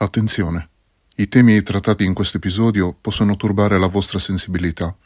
[0.00, 0.68] Attenzione,
[1.16, 4.96] i temi trattati in questo episodio possono turbare la vostra sensibilità,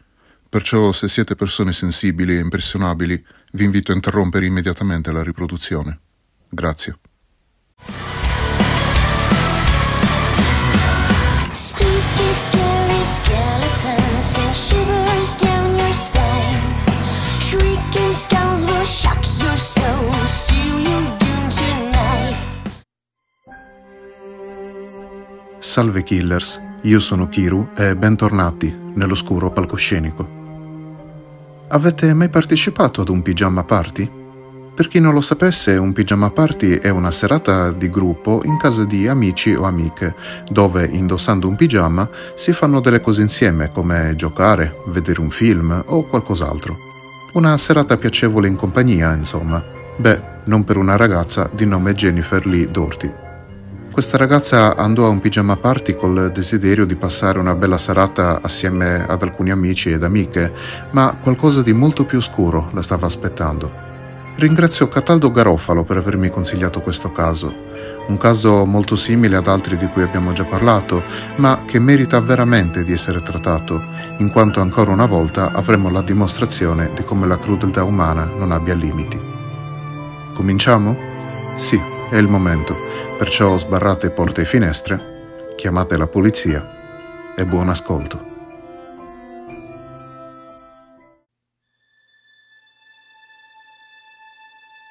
[0.47, 5.99] perciò se siete persone sensibili e impressionabili vi invito a interrompere immediatamente la riproduzione.
[6.47, 6.99] Grazie.
[25.73, 30.29] Salve killers, io sono Kiru e bentornati nell'oscuro palcoscenico.
[31.69, 34.07] Avete mai partecipato ad un pigiama party?
[34.75, 38.85] Per chi non lo sapesse, un pigiama party è una serata di gruppo in casa
[38.85, 40.15] di amici o amiche,
[40.51, 46.03] dove indossando un pigiama si fanno delle cose insieme, come giocare, vedere un film o
[46.03, 46.77] qualcos'altro.
[47.33, 49.65] Una serata piacevole in compagnia, insomma.
[49.97, 53.22] Beh, non per una ragazza di nome Jennifer Lee Doherty.
[53.93, 59.05] Questa ragazza andò a un pigiama party col desiderio di passare una bella serata assieme
[59.07, 60.51] ad alcuni amici ed amiche,
[60.93, 63.71] ma qualcosa di molto più oscuro la stava aspettando.
[64.37, 67.55] Ringrazio Cataldo Garofalo per avermi consigliato questo caso,
[68.07, 71.05] un caso molto simile ad altri di cui abbiamo già parlato,
[71.37, 73.79] ma che merita veramente di essere trattato,
[74.17, 78.75] in quanto ancora una volta avremo la dimostrazione di come la crudeltà umana non abbia
[78.75, 79.21] limiti.
[80.33, 80.97] Cominciamo?
[81.57, 82.77] Sì, è il momento,
[83.17, 88.29] perciò sbarrate porte e finestre, chiamate la polizia e buon ascolto.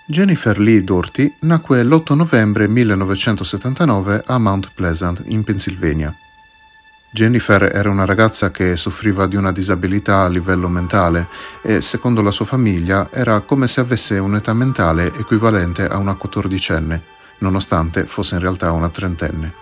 [0.08, 6.12] Jennifer Lee Doherty nacque l'8 novembre 1979 a Mount Pleasant, in Pennsylvania.
[7.14, 11.28] Jennifer era una ragazza che soffriva di una disabilità a livello mentale
[11.62, 17.02] e, secondo la sua famiglia, era come se avesse un'età mentale equivalente a una quattordicenne,
[17.40, 19.54] nonostante fosse in realtà una trentenne.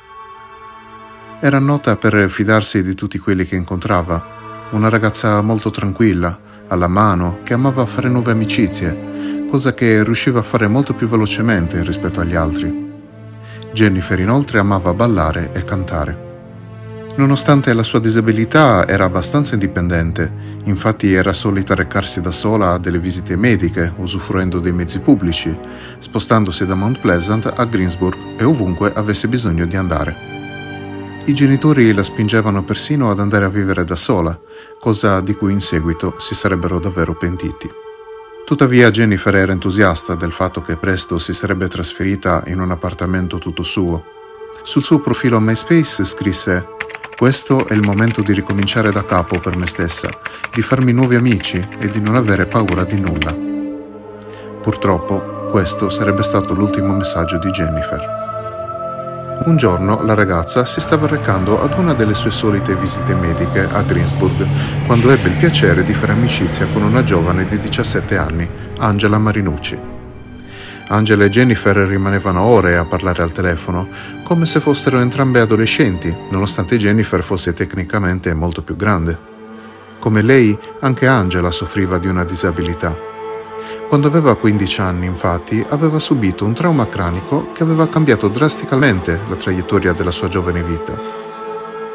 [1.39, 7.39] Era nota per fidarsi di tutti quelli che incontrava, una ragazza molto tranquilla, alla mano,
[7.43, 9.07] che amava fare nuove amicizie
[9.49, 12.87] cosa che riusciva a fare molto più velocemente rispetto agli altri.
[13.73, 16.28] Jennifer inoltre amava ballare e cantare.
[17.19, 20.31] Nonostante la sua disabilità era abbastanza indipendente,
[20.63, 25.53] infatti era solita recarsi da sola a delle visite mediche, usufruendo dei mezzi pubblici,
[25.99, 30.15] spostandosi da Mount Pleasant a Greensburg e ovunque avesse bisogno di andare.
[31.25, 34.39] I genitori la spingevano persino ad andare a vivere da sola,
[34.79, 37.69] cosa di cui in seguito si sarebbero davvero pentiti.
[38.45, 43.63] Tuttavia Jennifer era entusiasta del fatto che presto si sarebbe trasferita in un appartamento tutto
[43.63, 44.05] suo.
[44.63, 46.77] Sul suo profilo MySpace scrisse
[47.19, 50.07] questo è il momento di ricominciare da capo per me stessa,
[50.53, 53.35] di farmi nuovi amici e di non avere paura di nulla.
[54.61, 59.41] Purtroppo, questo sarebbe stato l'ultimo messaggio di Jennifer.
[59.47, 63.81] Un giorno la ragazza si stava recando ad una delle sue solite visite mediche a
[63.81, 64.47] Greensburg,
[64.85, 68.47] quando ebbe il piacere di fare amicizia con una giovane di 17 anni,
[68.77, 69.98] Angela Marinucci.
[70.89, 73.87] Angela e Jennifer rimanevano ore a parlare al telefono,
[74.23, 79.17] come se fossero entrambe adolescenti, nonostante Jennifer fosse tecnicamente molto più grande.
[79.97, 83.09] Come lei, anche Angela soffriva di una disabilità
[83.89, 89.35] quando aveva 15 anni, infatti, aveva subito un trauma cranico che aveva cambiato drasticamente la
[89.35, 90.95] traiettoria della sua giovane vita.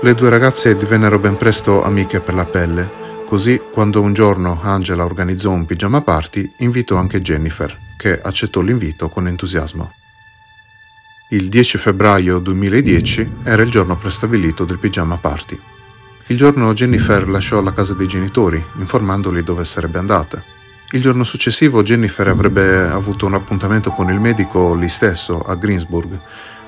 [0.00, 2.91] Le due ragazze divennero ben presto amiche per la pelle,
[3.28, 9.09] così quando un giorno Angela organizzò un pigiama party, invitò anche Jennifer, che accettò l'invito
[9.09, 9.94] con entusiasmo.
[11.31, 15.59] Il 10 febbraio 2010 era il giorno prestabilito del pigiama party.
[16.26, 20.44] Il giorno Jennifer lasciò la casa dei genitori, informandoli dove sarebbe andata.
[20.91, 26.20] Il giorno successivo Jennifer avrebbe avuto un appuntamento con il medico lì stesso, a Greensburg,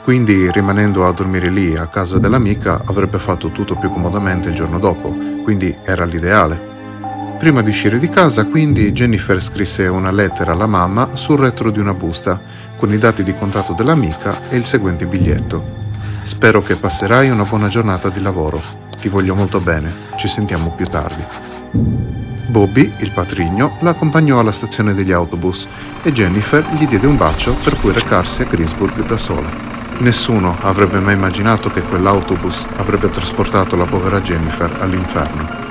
[0.03, 4.79] quindi rimanendo a dormire lì a casa dell'amica avrebbe fatto tutto più comodamente il giorno
[4.79, 6.76] dopo, quindi era l'ideale.
[7.39, 11.79] Prima di uscire di casa, quindi, Jennifer scrisse una lettera alla mamma sul retro di
[11.79, 12.41] una busta,
[12.77, 15.85] con i dati di contatto dell'amica e il seguente biglietto.
[16.23, 18.61] Spero che passerai una buona giornata di lavoro.
[18.99, 19.93] Ti voglio molto bene.
[20.17, 21.23] Ci sentiamo più tardi.
[22.49, 25.69] Bobby, il patrigno, la accompagnò alla stazione degli autobus
[26.03, 29.49] e Jennifer gli diede un bacio per poi recarsi a Greensburg da sola.
[29.99, 35.66] Nessuno avrebbe mai immaginato che quell'autobus avrebbe trasportato la povera Jennifer all'inferno.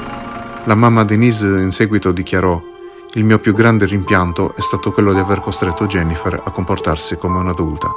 [0.67, 2.59] La mamma Denise in seguito dichiarò
[3.13, 7.37] il mio più grande rimpianto è stato quello di aver costretto Jennifer a comportarsi come
[7.37, 7.91] un'adulta.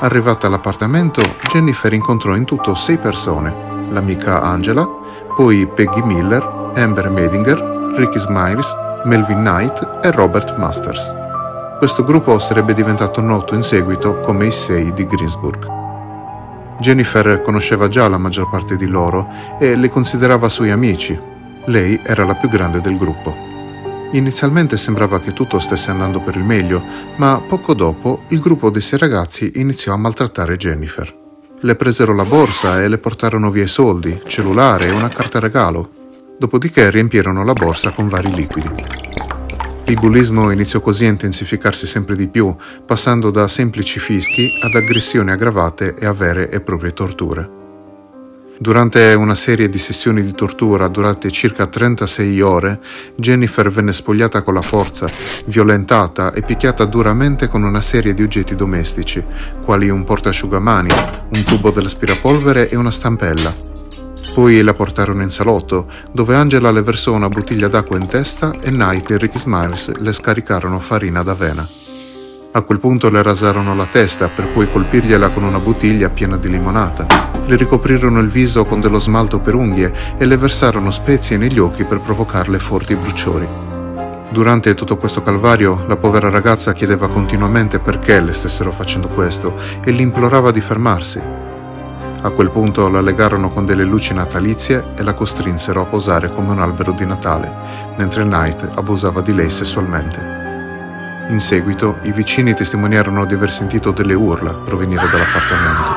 [0.00, 4.86] Arrivata all'appartamento, Jennifer incontrò in tutto sei persone, l'amica Angela,
[5.34, 11.14] poi Peggy Miller, Amber Medinger, Ricky Smiles, Melvin Knight e Robert Masters.
[11.78, 15.66] Questo gruppo sarebbe diventato noto in seguito come i Sei di Greensburg.
[16.80, 19.26] Jennifer conosceva già la maggior parte di loro
[19.58, 21.34] e li considerava suoi amici.
[21.66, 23.34] Lei era la più grande del gruppo.
[24.12, 26.80] Inizialmente sembrava che tutto stesse andando per il meglio,
[27.16, 31.12] ma poco dopo il gruppo dei sei ragazzi iniziò a maltrattare Jennifer.
[31.58, 35.90] Le presero la borsa e le portarono via i soldi, cellulare e una carta regalo.
[36.38, 38.70] Dopodiché riempirono la borsa con vari liquidi.
[39.86, 42.54] Il bullismo iniziò così a intensificarsi sempre di più,
[42.84, 47.65] passando da semplici fischi ad aggressioni aggravate e a vere e proprie torture.
[48.58, 52.80] Durante una serie di sessioni di tortura durate circa 36 ore,
[53.14, 55.10] Jennifer venne spogliata con la forza,
[55.44, 59.22] violentata e picchiata duramente con una serie di oggetti domestici,
[59.62, 60.88] quali un portasciugamani,
[61.34, 63.54] un tubo dell'aspirapolvere e una stampella.
[64.32, 68.70] Poi la portarono in salotto, dove Angela le versò una bottiglia d'acqua in testa e
[68.70, 71.75] Knight e Ricky Smiles le scaricarono farina d'avena.
[72.56, 76.48] A quel punto le rasarono la testa per poi colpirgliela con una bottiglia piena di
[76.48, 77.06] limonata.
[77.44, 81.84] Le ricoprirono il viso con dello smalto per unghie e le versarono spezie negli occhi
[81.84, 83.46] per provocarle forti bruciori.
[84.30, 89.54] Durante tutto questo calvario, la povera ragazza chiedeva continuamente perché le stessero facendo questo
[89.84, 91.20] e li implorava di fermarsi.
[92.22, 96.52] A quel punto la legarono con delle luci natalizie e la costrinsero a posare come
[96.52, 97.52] un albero di Natale,
[97.98, 100.45] mentre Knight abusava di lei sessualmente.
[101.28, 105.90] In seguito, i vicini testimoniarono di aver sentito delle urla provenire dall'appartamento.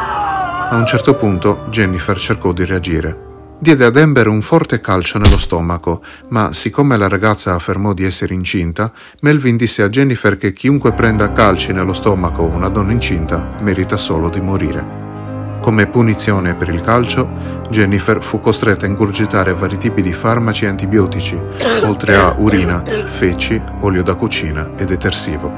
[0.71, 3.27] A un certo punto, Jennifer cercò di reagire.
[3.59, 8.33] Diede ad Amber un forte calcio nello stomaco, ma siccome la ragazza affermò di essere
[8.33, 8.91] incinta,
[9.21, 14.29] Melvin disse a Jennifer che chiunque prenda calci nello stomaco una donna incinta merita solo
[14.29, 15.08] di morire.
[15.61, 17.29] Come punizione per il calcio,
[17.69, 21.39] Jennifer fu costretta a ingurgitare vari tipi di farmaci e antibiotici,
[21.83, 25.57] oltre a urina, feci, olio da cucina e detersivo.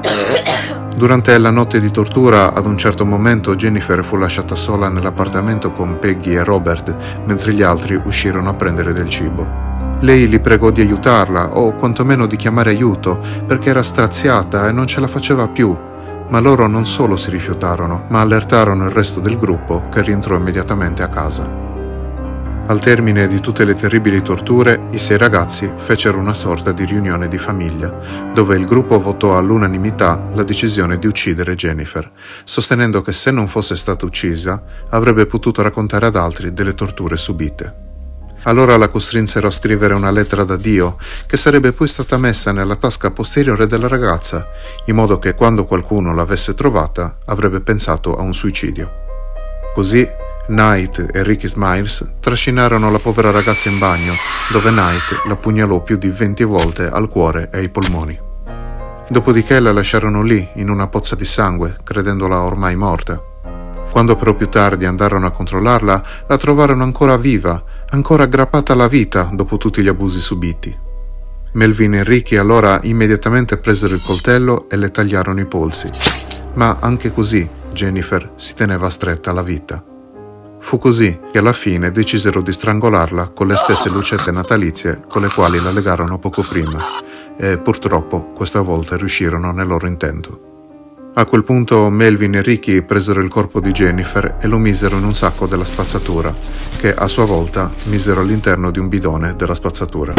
[0.96, 5.98] Durante la notte di tortura, ad un certo momento Jennifer fu lasciata sola nell'appartamento con
[5.98, 6.94] Peggy e Robert,
[7.24, 9.70] mentre gli altri uscirono a prendere del cibo.
[10.00, 14.86] Lei li pregò di aiutarla o quantomeno di chiamare aiuto perché era straziata e non
[14.86, 15.90] ce la faceva più
[16.28, 21.02] ma loro non solo si rifiutarono, ma allertarono il resto del gruppo che rientrò immediatamente
[21.02, 21.62] a casa.
[22.64, 27.26] Al termine di tutte le terribili torture, i sei ragazzi fecero una sorta di riunione
[27.26, 27.92] di famiglia,
[28.32, 32.08] dove il gruppo votò all'unanimità la decisione di uccidere Jennifer,
[32.44, 37.91] sostenendo che se non fosse stata uccisa avrebbe potuto raccontare ad altri delle torture subite.
[38.44, 40.96] Allora la costrinsero a scrivere una lettera da Dio,
[41.26, 44.48] che sarebbe poi stata messa nella tasca posteriore della ragazza,
[44.86, 49.00] in modo che quando qualcuno l'avesse trovata avrebbe pensato a un suicidio.
[49.74, 50.08] Così
[50.46, 54.14] Knight e Ricky Smiles trascinarono la povera ragazza in bagno,
[54.50, 58.18] dove Knight la pugnalò più di 20 volte al cuore e ai polmoni.
[59.08, 63.22] Dopodiché la lasciarono lì, in una pozza di sangue, credendola ormai morta.
[63.90, 67.62] Quando però più tardi andarono a controllarla, la trovarono ancora viva,
[67.92, 70.76] ancora aggrappata alla vita dopo tutti gli abusi subiti.
[71.52, 75.90] Melvin e Ricky allora immediatamente presero il coltello e le tagliarono i polsi,
[76.54, 79.84] ma anche così Jennifer si teneva stretta alla vita.
[80.60, 85.28] Fu così che alla fine decisero di strangolarla con le stesse lucette natalizie con le
[85.28, 86.80] quali la legarono poco prima
[87.36, 90.51] e purtroppo questa volta riuscirono nel loro intento.
[91.14, 95.04] A quel punto Melvin e Ricky presero il corpo di Jennifer e lo misero in
[95.04, 96.34] un sacco della spazzatura,
[96.78, 100.14] che a sua volta misero all'interno di un bidone della spazzatura.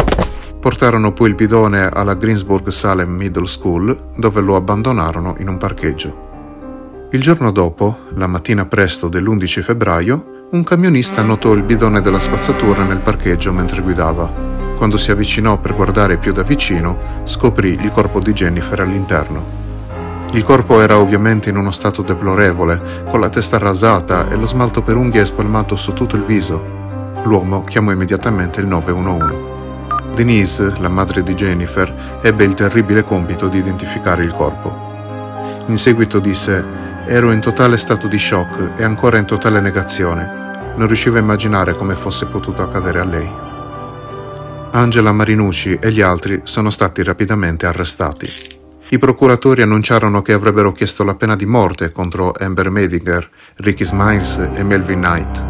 [0.60, 7.08] Portarono poi il bidone alla Greensburg Salem Middle School, dove lo abbandonarono in un parcheggio.
[7.10, 12.84] Il giorno dopo, la mattina presto dell'11 febbraio, un camionista notò il bidone della spazzatura
[12.84, 14.30] nel parcheggio mentre guidava.
[14.76, 19.63] Quando si avvicinò per guardare più da vicino, scoprì il corpo di Jennifer all'interno.
[20.34, 24.82] Il corpo era ovviamente in uno stato deplorevole, con la testa rasata e lo smalto
[24.82, 26.60] per unghie spalmato su tutto il viso.
[27.22, 29.36] L'uomo chiamò immediatamente il 911.
[30.12, 35.62] Denise, la madre di Jennifer, ebbe il terribile compito di identificare il corpo.
[35.66, 36.66] In seguito disse:
[37.06, 40.72] Ero in totale stato di shock e ancora in totale negazione.
[40.74, 43.30] Non riuscivo a immaginare come fosse potuto accadere a lei.
[44.72, 48.53] Angela Marinucci e gli altri sono stati rapidamente arrestati.
[48.94, 54.50] I procuratori annunciarono che avrebbero chiesto la pena di morte contro Amber Medinger, Ricky Smiles
[54.54, 55.44] e Melvin Knight.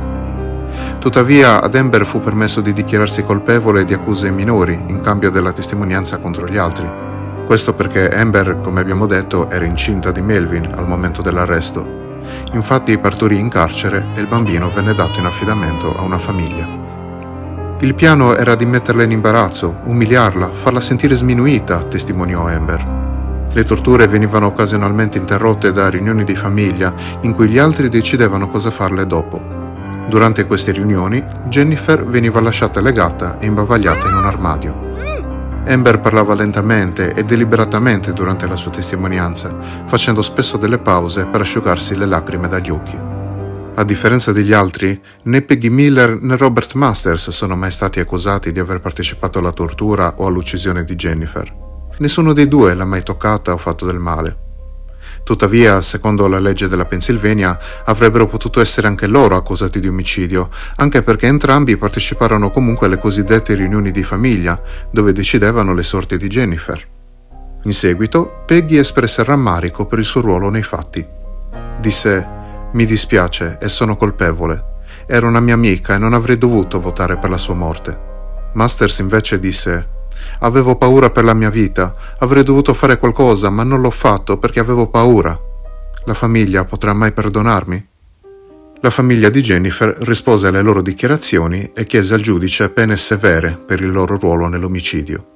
[0.98, 6.20] Tuttavia ad Amber fu permesso di dichiararsi colpevole di accuse minori in cambio della testimonianza
[6.20, 6.90] contro gli altri.
[7.44, 12.22] Questo perché Amber, come abbiamo detto, era incinta di Melvin al momento dell'arresto.
[12.52, 16.66] Infatti partorì in carcere e il bambino venne dato in affidamento a una famiglia.
[17.80, 23.03] Il piano era di metterla in imbarazzo, umiliarla, farla sentire sminuita, testimoniò Amber.
[23.54, 28.72] Le torture venivano occasionalmente interrotte da riunioni di famiglia in cui gli altri decidevano cosa
[28.72, 29.40] farle dopo.
[30.08, 35.62] Durante queste riunioni, Jennifer veniva lasciata legata e imbavagliata in un armadio.
[35.68, 39.56] Amber parlava lentamente e deliberatamente durante la sua testimonianza,
[39.86, 42.98] facendo spesso delle pause per asciugarsi le lacrime dagli occhi.
[43.76, 48.58] A differenza degli altri, né Peggy Miller né Robert Masters sono mai stati accusati di
[48.58, 51.73] aver partecipato alla tortura o all'uccisione di Jennifer.
[51.98, 54.42] Nessuno dei due l'ha mai toccata o fatto del male.
[55.22, 61.02] Tuttavia, secondo la legge della Pennsylvania, avrebbero potuto essere anche loro accusati di omicidio, anche
[61.02, 64.60] perché entrambi parteciparono comunque alle cosiddette riunioni di famiglia,
[64.90, 66.86] dove decidevano le sorti di Jennifer.
[67.62, 71.06] In seguito, Peggy espresse rammarico per il suo ruolo nei fatti.
[71.78, 72.28] Disse:
[72.72, 74.72] Mi dispiace e sono colpevole.
[75.06, 77.98] Era una mia amica e non avrei dovuto votare per la sua morte.
[78.52, 79.93] Masters invece disse:
[80.44, 84.60] Avevo paura per la mia vita, avrei dovuto fare qualcosa, ma non l'ho fatto perché
[84.60, 85.38] avevo paura.
[86.04, 87.86] La famiglia potrà mai perdonarmi?
[88.82, 93.80] La famiglia di Jennifer rispose alle loro dichiarazioni e chiese al giudice pene severe per
[93.80, 95.26] il loro ruolo nell'omicidio.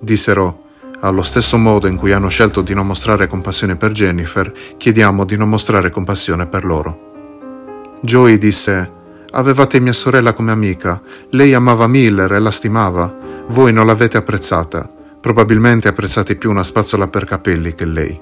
[0.00, 0.62] Dissero,
[1.00, 5.36] allo stesso modo in cui hanno scelto di non mostrare compassione per Jennifer, chiediamo di
[5.36, 7.98] non mostrare compassione per loro.
[8.00, 8.92] Joey disse,
[9.30, 11.02] Avevate mia sorella come amica,
[11.32, 13.14] lei amava Miller e la stimava,
[13.48, 14.88] voi non l'avete apprezzata,
[15.20, 18.20] probabilmente apprezzate più una spazzola per capelli che lei.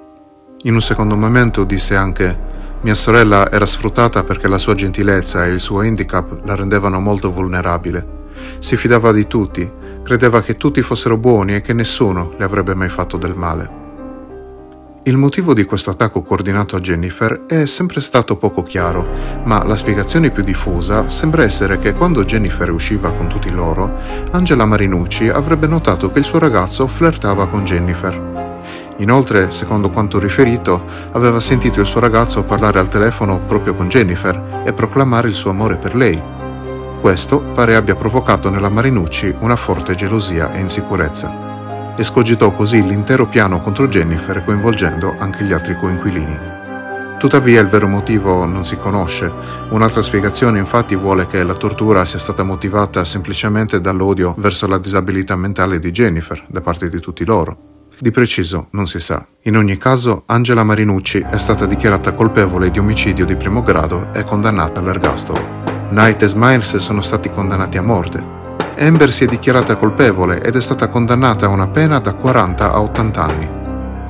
[0.62, 5.50] In un secondo momento disse anche, mia sorella era sfruttata perché la sua gentilezza e
[5.50, 8.14] il suo handicap la rendevano molto vulnerabile.
[8.60, 9.68] Si fidava di tutti,
[10.02, 13.85] credeva che tutti fossero buoni e che nessuno le avrebbe mai fatto del male.
[15.06, 19.06] Il motivo di questo attacco coordinato a Jennifer è sempre stato poco chiaro,
[19.44, 24.00] ma la spiegazione più diffusa sembra essere che quando Jennifer usciva con tutti loro,
[24.32, 28.64] Angela Marinucci avrebbe notato che il suo ragazzo flirtava con Jennifer.
[28.96, 30.82] Inoltre, secondo quanto riferito,
[31.12, 35.50] aveva sentito il suo ragazzo parlare al telefono proprio con Jennifer e proclamare il suo
[35.50, 36.20] amore per lei.
[37.00, 41.45] Questo pare abbia provocato nella Marinucci una forte gelosia e insicurezza
[41.96, 46.54] escogitò così l'intero piano contro Jennifer coinvolgendo anche gli altri coinquilini.
[47.18, 49.32] Tuttavia il vero motivo non si conosce.
[49.70, 55.34] Un'altra spiegazione infatti vuole che la tortura sia stata motivata semplicemente dall'odio verso la disabilità
[55.34, 57.74] mentale di Jennifer da parte di tutti loro.
[57.98, 59.26] Di preciso non si sa.
[59.44, 64.22] In ogni caso, Angela Marinucci è stata dichiarata colpevole di omicidio di primo grado e
[64.22, 65.64] condannata all'ergastolo.
[65.88, 68.22] Knight e Smiles sono stati condannati a morte,
[68.78, 72.80] Amber si è dichiarata colpevole ed è stata condannata a una pena da 40 a
[72.82, 73.48] 80 anni.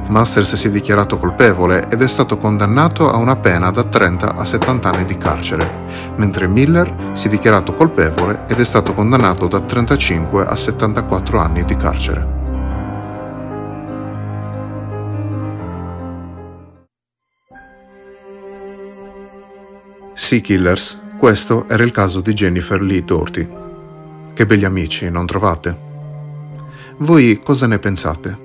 [0.09, 4.45] Masters si è dichiarato colpevole ed è stato condannato a una pena da 30 a
[4.45, 5.71] 70 anni di carcere,
[6.17, 11.63] mentre Miller si è dichiarato colpevole ed è stato condannato da 35 a 74 anni
[11.63, 12.35] di carcere.
[20.15, 23.65] Sea Killers, questo era il caso di Jennifer Lee Torti.
[24.37, 25.75] Che begli amici, non trovate?
[26.99, 28.37] Voi cosa ne pensate?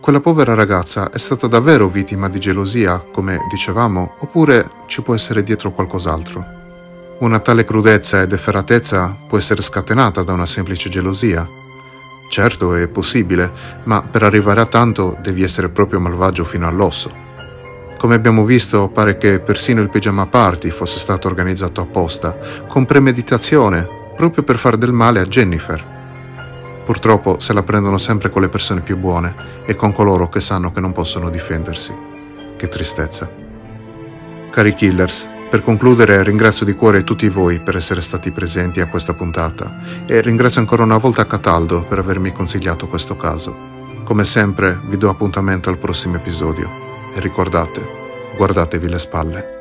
[0.00, 5.44] Quella povera ragazza è stata davvero vittima di gelosia, come dicevamo, oppure ci può essere
[5.44, 6.44] dietro qualcos'altro?
[7.20, 11.46] Una tale crudezza ed efferatezza può essere scatenata da una semplice gelosia.
[12.28, 13.48] Certo, è possibile,
[13.84, 17.14] ma per arrivare a tanto devi essere proprio malvagio fino all'osso.
[17.96, 22.36] Come abbiamo visto, pare che persino il pigiama party fosse stato organizzato apposta,
[22.66, 25.90] con premeditazione, proprio per fare del male a Jennifer.
[26.84, 30.72] Purtroppo se la prendono sempre con le persone più buone e con coloro che sanno
[30.72, 31.94] che non possono difendersi.
[32.56, 33.30] Che tristezza.
[34.50, 39.12] Cari killers, per concludere ringrazio di cuore tutti voi per essere stati presenti a questa
[39.12, 43.54] puntata e ringrazio ancora una volta Cataldo per avermi consigliato questo caso.
[44.02, 46.68] Come sempre vi do appuntamento al prossimo episodio
[47.14, 47.86] e ricordate,
[48.36, 49.51] guardatevi le spalle.